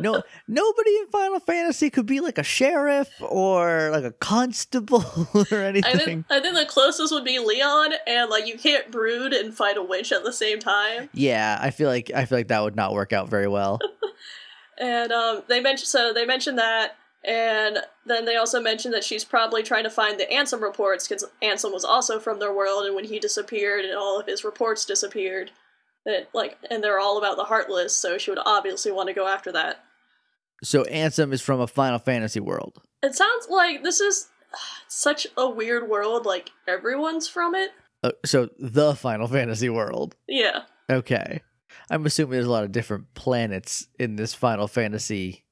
[0.00, 5.04] No, nobody in Final Fantasy could be like a sheriff or like a constable
[5.52, 8.90] or anything I think I think the closest would be Leon, and like you can't
[8.90, 11.08] brood and fight a witch at the same time.
[11.14, 13.78] Yeah, I feel like I feel like that would not work out very well.
[14.80, 19.24] And um, they mentioned so they mentioned that, and then they also mentioned that she's
[19.24, 22.94] probably trying to find the Ansem reports because Ansem was also from their world, and
[22.94, 25.50] when he disappeared and all of his reports disappeared,
[26.04, 29.26] that like and they're all about the Heartless, so she would obviously want to go
[29.26, 29.84] after that.
[30.62, 32.80] so Ansem is from a Final Fantasy world.
[33.02, 34.28] It sounds like this is
[34.88, 36.24] such a weird world.
[36.24, 37.72] Like everyone's from it.
[38.04, 40.14] Uh, so the Final Fantasy world.
[40.28, 40.62] Yeah.
[40.90, 41.40] Okay.
[41.90, 45.44] I'm assuming there's a lot of different planets in this Final Fantasy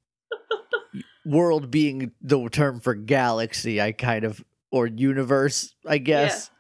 [1.26, 6.50] world being the term for galaxy, I kind of or universe, I guess.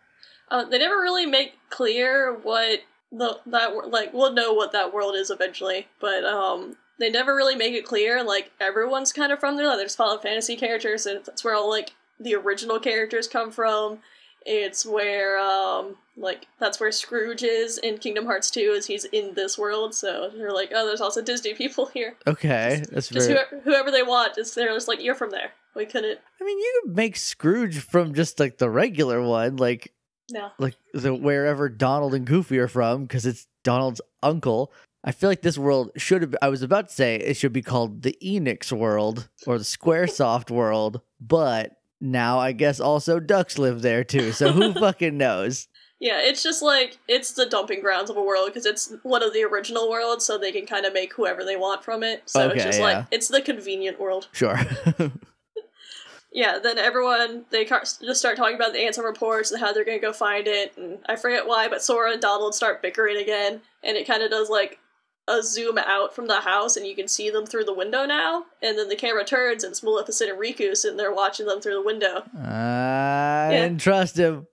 [0.50, 2.80] Uh, they never really make clear what
[3.12, 7.54] the that like we'll know what that world is eventually, but um they never really
[7.54, 8.22] make it clear.
[8.24, 9.66] Like everyone's kind of from there.
[9.66, 14.00] Like, there's Final Fantasy characters, and that's where all like the original characters come from.
[14.44, 19.34] It's where um like that's where Scrooge is in Kingdom Hearts 2 is he's in
[19.34, 19.94] this world.
[19.94, 22.16] So they're like, oh, there's also Disney people here.
[22.26, 23.40] Okay, that's Just very.
[23.50, 25.52] whoever, whoever they want, just they're just like you're from there.
[25.74, 26.18] We couldn't.
[26.40, 29.92] I mean, you could make Scrooge from just like the regular one, like
[30.30, 30.50] No.
[30.58, 34.72] like the wherever Donald and Goofy are from, because it's Donald's uncle.
[35.04, 36.34] I feel like this world should have.
[36.42, 40.50] I was about to say it should be called the Enix world or the SquareSoft
[40.50, 44.32] world, but now I guess also ducks live there too.
[44.32, 45.68] So who fucking knows?
[45.98, 49.32] Yeah, it's just like it's the dumping grounds of a world because it's one of
[49.32, 52.22] the original worlds, so they can kind of make whoever they want from it.
[52.26, 52.84] So Okay, it's just yeah.
[52.84, 54.28] like it's the convenient world.
[54.32, 54.58] Sure.
[56.32, 59.98] yeah, then everyone they just start talking about the Ansem reports and how they're gonna
[59.98, 63.96] go find it, and I forget why, but Sora and Donald start bickering again, and
[63.96, 64.78] it kind of does like
[65.28, 68.44] a zoom out from the house, and you can see them through the window now,
[68.62, 71.74] and then the camera turns and it's Maleficent and Riku sitting there watching them through
[71.74, 74.46] the window, I didn't trust him.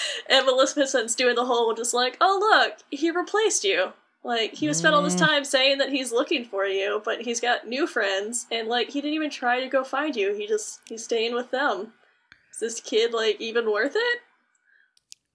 [0.28, 3.92] and Maleficent's doing the whole just like, oh look, he replaced you.
[4.24, 5.26] Like he was spent all this Mm.
[5.26, 9.00] time saying that he's looking for you, but he's got new friends, and like he
[9.00, 10.34] didn't even try to go find you.
[10.34, 11.92] He just he's staying with them.
[12.52, 14.18] Is this kid like even worth it?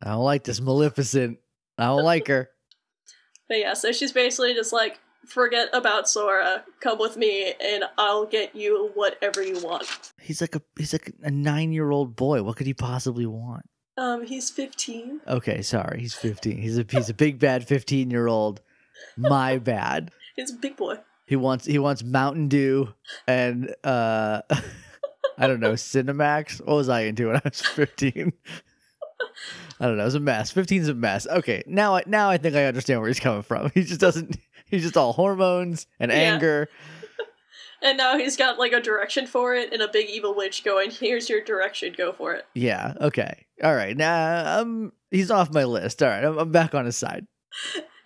[0.04, 1.40] I don't like this Maleficent.
[1.78, 2.50] I don't like her.
[3.50, 8.26] But yeah, so she's basically just like, forget about Sora, come with me, and I'll
[8.26, 10.14] get you whatever you want.
[10.20, 12.42] He's like a he's like a nine year old boy.
[12.42, 13.66] What could he possibly want?
[13.98, 15.22] Um, he's fifteen.
[15.28, 16.58] Okay, sorry, he's fifteen.
[16.58, 18.62] He's a he's a big bad fifteen year old.
[19.18, 20.12] My bad.
[20.36, 20.98] He's a big boy.
[21.26, 22.94] He wants he wants Mountain Dew
[23.28, 24.42] and uh
[25.38, 26.60] I don't know Cinemax.
[26.66, 28.34] What was I into when I was fifteen?
[29.80, 30.04] I don't know.
[30.04, 30.54] It was a mess.
[30.54, 31.26] 15's a mess.
[31.28, 33.72] Okay, now I now I think I understand where he's coming from.
[33.74, 34.38] He just doesn't.
[34.66, 36.18] He's just all hormones and Yeah.
[36.18, 36.70] anger.
[37.84, 40.90] And now he's got like a direction for it and a big evil witch going,
[40.90, 42.46] here's your direction, go for it.
[42.56, 42.94] Yeah.
[43.02, 43.46] Okay.
[43.62, 43.96] All right.
[43.96, 46.02] Now um, he's off my list.
[46.02, 46.24] All right.
[46.24, 47.28] I'm, I'm back on his side.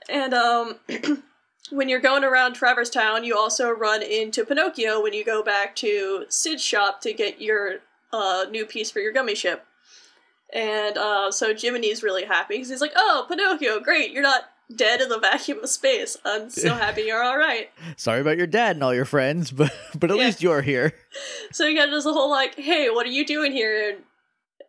[0.09, 0.79] And um
[1.69, 5.75] when you're going around Traverse Town, you also run into Pinocchio when you go back
[5.77, 7.79] to Cid's shop to get your
[8.13, 9.65] uh, new piece for your gummy ship.
[10.53, 14.11] And uh, so Jiminy's really happy because he's like, "Oh, Pinocchio, great!
[14.11, 14.43] You're not
[14.75, 16.17] dead in the vacuum of space.
[16.25, 19.71] I'm so happy you're all right." Sorry about your dad and all your friends, but
[19.97, 20.25] but at Yeah.
[20.25, 20.93] least you're here.
[21.51, 24.03] So you got the whole like, "Hey, what are you doing here?" And,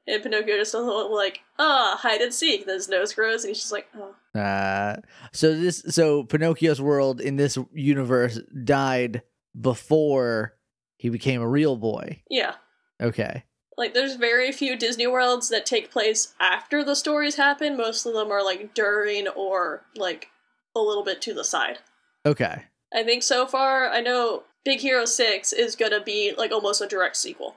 [0.06, 3.50] and Pinocchio just a whole like, "Ah, hide and seek." Then his nose grows, and
[3.50, 4.96] he's just like, "Oh." Uh,
[5.32, 9.22] so this so Pinocchio's world in this universe died
[9.60, 10.54] before
[10.96, 12.22] he became a real boy.
[12.30, 12.54] Yeah.
[13.00, 13.44] Okay.
[13.78, 17.76] Like, there's very few Disney worlds that take place after the stories happen.
[17.76, 20.28] Most of them are, like, during or, like,
[20.76, 21.78] a little bit to the side.
[22.26, 22.64] Okay.
[22.92, 26.86] I think so far, I know Big Hero 6 is gonna be, like, almost a
[26.88, 27.56] direct sequel,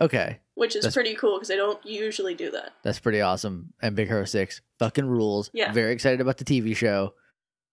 [0.00, 0.40] Okay.
[0.54, 2.72] which is That's- pretty cool because they don't usually do that.
[2.82, 3.72] That's pretty awesome.
[3.80, 5.48] And Big Hero 6 fucking rules.
[5.54, 5.70] Yeah.
[5.72, 7.14] Very excited about the TV show.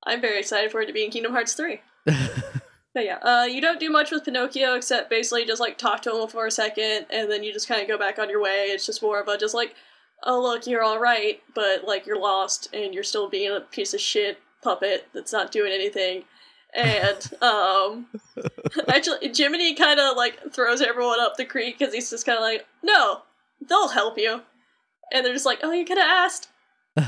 [0.06, 1.82] I'm very excited for it to be in Kingdom Hearts 3.
[2.94, 6.22] But yeah, uh, you don't do much with Pinocchio except basically just like talk to
[6.22, 8.68] him for a second, and then you just kind of go back on your way.
[8.70, 9.76] It's just more of a just like,
[10.24, 13.94] oh look, you're all right, but like you're lost and you're still being a piece
[13.94, 16.24] of shit puppet that's not doing anything.
[16.74, 18.08] And um,
[18.88, 22.44] actually, Jiminy kind of like throws everyone up the creek because he's just kind of
[22.44, 23.22] like, no,
[23.68, 24.42] they'll help you,
[25.14, 26.50] and they're just like, oh, you could have asked.
[26.98, 27.08] oh,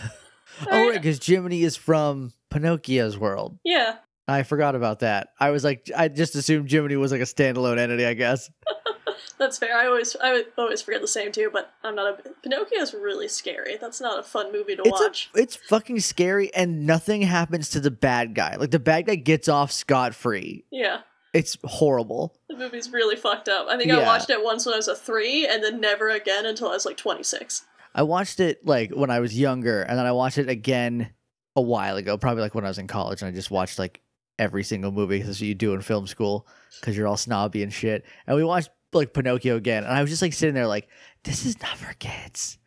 [0.69, 3.57] right, because Jiminy is from Pinocchio's world.
[3.63, 5.29] Yeah, I forgot about that.
[5.39, 8.49] I was like, I just assumed Jiminy was like a standalone entity, I guess.
[9.37, 9.75] that's fair.
[9.75, 13.77] I always I always forget the same too, but I'm not a Pinocchio's really scary.
[13.79, 15.29] That's not a fun movie to It's watch.
[15.35, 18.55] a, it's fucking scary, and nothing happens to the bad guy.
[18.55, 20.65] Like the bad guy gets off scot free.
[20.71, 20.99] Yeah,
[21.33, 22.35] It's horrible.
[22.47, 23.67] the movie's really fucked up.
[23.67, 26.45] I think I watched it once when I was a three, and then never again
[26.45, 27.65] until I was like 26.
[27.93, 31.09] I watched it like when I was younger, and then I watched it again
[31.55, 33.99] a while ago, probably like when I was in college, and I just watched like
[34.41, 35.21] every single movie.
[35.21, 36.47] That's what you do in film school
[36.79, 38.03] because you're all snobby and shit.
[38.25, 40.89] And we watched like Pinocchio again, and I was just like sitting there like,
[41.23, 42.57] this is not for kids.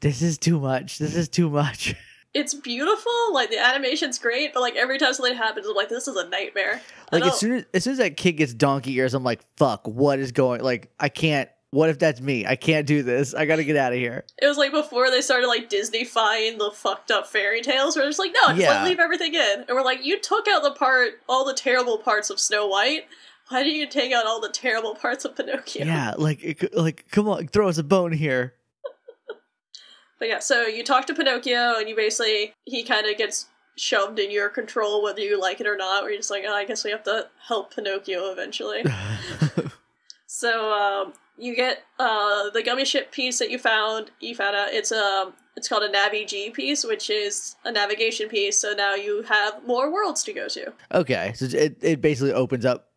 [0.00, 0.98] This is too much.
[0.98, 1.94] This is too much.
[2.34, 6.08] It's beautiful, like the animation's great, but like every time something happens, I'm like, this
[6.08, 6.82] is a nightmare.
[7.12, 9.86] Like as soon as as soon as that kid gets donkey ears, I'm like, fuck,
[9.86, 10.60] what is going?
[10.60, 11.48] Like I can't.
[11.74, 12.46] What if that's me?
[12.46, 13.34] I can't do this.
[13.34, 14.24] I got to get out of here.
[14.40, 18.10] it was like before they started like Disney-fying the fucked up fairy tales, where they're
[18.10, 18.76] just like, no, just Yeah.
[18.82, 19.64] like, leave everything in.
[19.66, 23.06] And we're like, you took out the part, all the terrible parts of Snow White.
[23.48, 25.84] Why did you take out all the terrible parts of Pinocchio?
[25.84, 28.54] Yeah, like like come on, throw us a bone here.
[30.20, 34.18] But yeah, so you talk to Pinocchio, and you basically he kind of gets shoved
[34.20, 36.02] in your control, whether you like it or not.
[36.02, 38.84] Where you're just like, oh, I guess we have to help Pinocchio eventually.
[40.26, 44.10] so um, you get uh, the gummy ship piece that you found.
[44.20, 48.28] You found out it's um it's called a Navi G piece, which is a navigation
[48.28, 48.60] piece.
[48.60, 50.72] So now you have more worlds to go to.
[50.92, 52.90] Okay, so it it basically opens up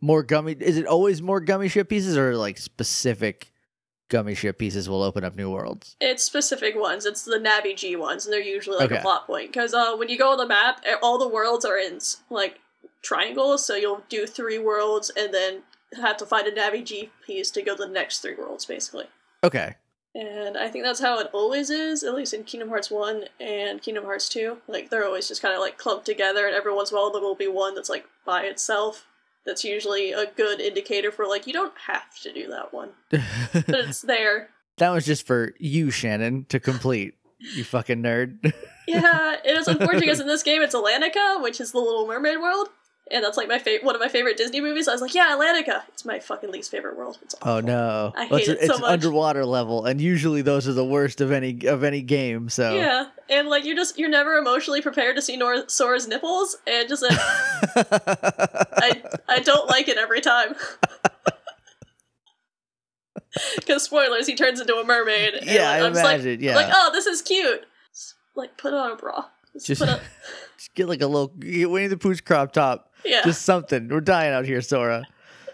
[0.00, 0.56] more gummy.
[0.58, 3.48] Is it always more gummy ship pieces, or like specific
[4.08, 5.96] gummy ship pieces will open up new worlds?
[6.00, 7.06] It's specific ones.
[7.06, 8.98] It's the Navi G ones, and they're usually like Okay.
[8.98, 9.52] a plot point.
[9.52, 11.98] Because uh, when you go on the map, eh, all the worlds are in
[12.30, 12.58] like
[13.00, 13.64] triangles.
[13.64, 15.62] So you'll do three worlds, and then
[16.00, 19.06] have to find a Navi G piece to go to the next three worlds, basically.
[19.44, 19.74] Okay,
[20.14, 23.82] And I think that's how it always is, at least in Kingdom Hearts 1 and
[23.82, 24.58] Kingdom Hearts 2.
[24.68, 27.10] Like, they're always just kind of like clumped together, and every once in a while
[27.10, 29.06] there will be one that's like by itself.
[29.44, 33.68] that's usually a good indicator for like you don't have to do that one, but
[33.68, 34.50] it's there.
[34.78, 37.14] that was just for you, Shannon, to complete.
[37.56, 38.52] You fucking nerd.
[38.88, 42.40] Yeah, it is unfortunate because in this game it's Atlantica, which is the Little Mermaid
[42.40, 42.68] world,
[43.10, 44.86] and that's like my favorite, one of my favorite Disney movies.
[44.88, 45.82] I was like, yeah, Atlantica.
[45.88, 47.18] It's my fucking least favorite world.
[47.22, 47.52] It's oh, awful.
[47.52, 48.12] Oh no!
[48.16, 48.90] I Well, it's hate it so it's much.
[48.90, 52.48] underwater level, and usually those are the worst of any of any game.
[52.48, 56.56] So Yeah, and like you're just you're never emotionally prepared to see Nor- Sora's nipples,
[56.66, 57.18] and just like
[57.76, 60.54] I I don't like it every time.
[63.56, 65.32] Because spoilers, he turns into a mermaid.
[65.34, 66.54] and, Yeah, like, I I'm just like- imagine, yeah.
[66.54, 67.64] like oh, this is cute.
[67.92, 69.24] Just, like put on a bra.
[69.54, 69.80] Just, Just-
[70.58, 72.91] Just get like a little get Winnie the Pooh's crop top.
[73.04, 73.22] Yeah.
[73.24, 73.88] Just something.
[73.88, 75.04] We're dying out here, Sora.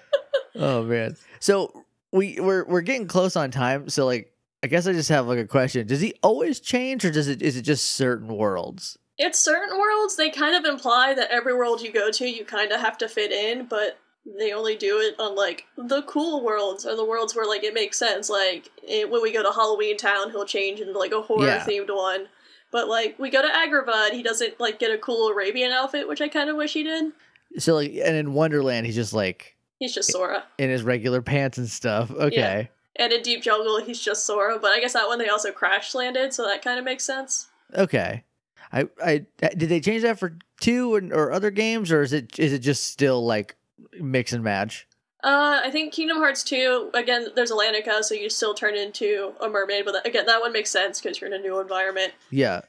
[0.56, 1.16] oh man.
[1.40, 3.88] So we we're we're getting close on time.
[3.88, 4.32] So like,
[4.62, 5.86] I guess I just have like a question.
[5.86, 8.98] Does he always change, or does it is it just certain worlds?
[9.20, 12.70] it's certain worlds they kind of imply that every world you go to you kind
[12.70, 13.98] of have to fit in but
[14.38, 17.74] they only do it on like the cool worlds or the worlds where like it
[17.74, 21.20] makes sense like it, when we go to halloween town he'll change into like a
[21.20, 21.64] horror Yeah.
[21.66, 22.28] themed one
[22.70, 26.20] but like we go to agrabah he doesn't like get a cool arabian outfit which
[26.20, 27.10] i kind of wish he did
[27.56, 31.56] So like, and in Wonderland, he's just like he's just sora in his regular pants
[31.58, 32.10] and stuff.
[32.10, 32.68] Okay.
[32.96, 35.94] and in deep jungle he's just sora but i guess that one they also crash
[35.94, 38.24] landed so that kind of makes sense Okay.
[38.72, 42.38] I I did they change that for two and, or other games, or is it
[42.38, 43.56] is it just still like
[44.00, 44.86] mix and match?
[45.24, 49.48] Uh, I think Kingdom Hearts 2, again, there's Atlantica, so you still turn into a
[49.48, 52.12] mermaid, but that, again, that one makes sense because you're in a new environment.
[52.30, 52.60] Yeah.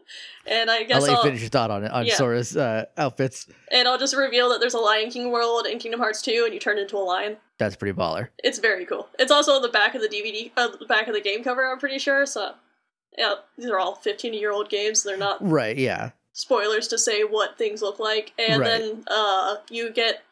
[0.49, 2.15] And I I'll guess let you I'll, finish your thought on it on Yeah.
[2.15, 3.47] Sora's uh, outfits.
[3.71, 6.53] and I'll just reveal that there's a Lion King world in Kingdom Hearts 2, and
[6.53, 7.37] you turn into a lion.
[7.59, 8.29] That's pretty baller.
[8.39, 9.07] It's very cool.
[9.19, 11.63] It's also on the back of the DVD, uh, the back of the game cover,
[11.71, 12.53] I'm pretty sure, so,
[13.17, 15.77] yeah, these are all 15 year old games, they're not Right.
[15.77, 16.11] Yeah.
[16.33, 18.33] spoilers to say what things look like.
[18.39, 18.79] And Right.
[18.81, 20.23] then, uh, you get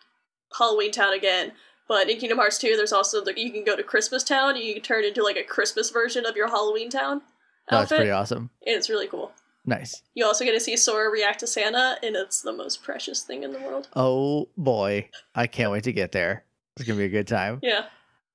[0.57, 1.51] Halloween Town again.
[1.87, 4.55] But in Kingdom Hearts 2, there's also the, you can go to Christmas Town.
[4.55, 7.21] and You can turn into like a Christmas version of your Halloween Town
[7.69, 7.89] Outfit.
[7.89, 8.49] That's pretty awesome.
[8.65, 9.31] and it's really cool.
[9.67, 10.01] Nice.
[10.15, 13.43] You also get to see Sora react to Santa, and it's the most precious thing
[13.43, 13.89] in the world.
[13.95, 16.45] Oh boy, I can't wait to get there.
[16.77, 17.59] It's gonna be a good time.
[17.61, 17.85] Yeah.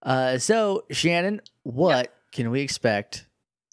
[0.03, 3.27] Uh, so Shannon, what can we expect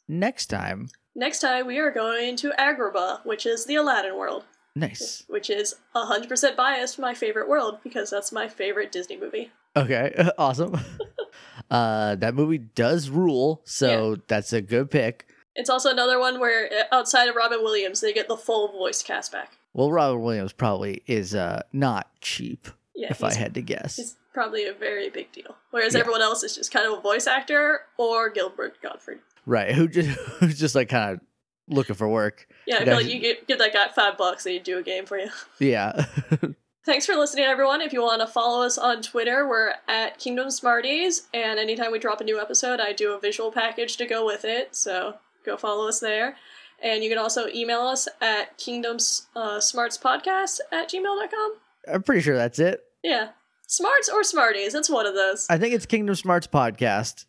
[0.08, 0.88] next time?
[1.16, 4.46] Next time, we are going to Agrabah, which is the Aladdin world,
[4.76, 5.24] Nice.
[5.28, 9.52] which is 100% biased my favorite world because that's my favorite Disney movie.
[9.76, 10.80] Okay, awesome.
[11.72, 15.28] uh, that movie does rule, so that's a good pick.
[15.60, 19.04] It's also another one where, uh, outside of Robin Williams, they get the full voice
[19.04, 19.58] cast back.
[19.74, 24.00] Well, Robin Williams probably is uh not cheap, Yeah, if I had to guess.
[24.00, 25.56] It's probably a very big deal.
[25.72, 26.00] Whereas Yeah.
[26.02, 29.20] everyone else is just kind of a voice actor or Gilbert Gottfried.
[29.46, 29.74] Right?
[29.74, 31.20] Who just who's just like kind of
[31.68, 32.48] looking for work?
[32.66, 34.84] Yeah, I feel like you give, give that guy five bucks and he'd do a
[34.84, 35.30] game for you.
[35.60, 36.06] Yeah.
[36.86, 37.82] Thanks for listening, everyone.
[37.82, 42.00] If you want to follow us on Twitter, we're at Kingdom Smarties, and anytime we
[42.00, 45.58] drop a new episode, I do a visual package to go with it, so go
[45.58, 46.36] follow us there.
[46.82, 51.54] And you can also email us at kingdomsmartspodcast uh, smarts podcast at gmail.com.
[51.94, 52.82] I'm pretty sure that's it.
[53.04, 53.30] Yeah.
[53.68, 55.46] Smarts or Smarties, it's one of those.
[55.50, 57.26] I think it's Kingdom Smarts podcast.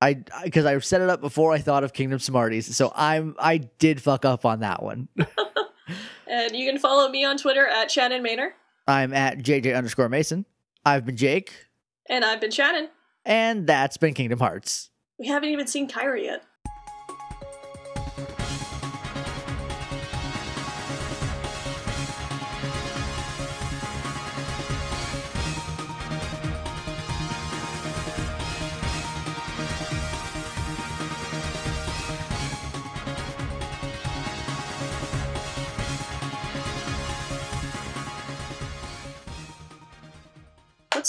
[0.00, 3.58] I because I set it up before I thought of Kingdom Smarties, so I'm I
[3.58, 5.08] did fuck up on that one.
[6.26, 8.54] And you can follow me on Twitter at Shannon Manor.
[8.88, 10.46] I'm at JJ underscore Mason.
[10.84, 11.52] I've been Jake,
[12.08, 12.88] And I've been Shannon.
[13.26, 14.88] and that's been Kingdom Hearts.
[15.18, 16.42] We haven't even seen Kairi yet.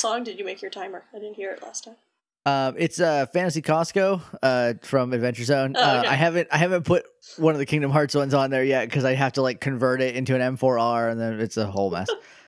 [0.04, 1.06] Song did you make your timer?
[1.14, 1.96] I didn't hear it last time.
[2.46, 5.76] Um, it's uh, Fantasy Costco uh, from Adventure Zone.
[5.78, 6.04] Oh, uh.
[6.06, 7.06] I haven't I haven't put
[7.38, 10.02] one of the Kingdom Hearts ones on there yet because I have to like convert
[10.02, 12.10] it into an M4R and then it's a whole mess.